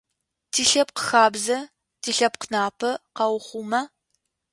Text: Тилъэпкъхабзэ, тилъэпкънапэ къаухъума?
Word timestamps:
Тилъэпкъхабзэ, 0.51 1.57
тилъэпкънапэ 2.01 2.91
къаухъума? 3.15 3.81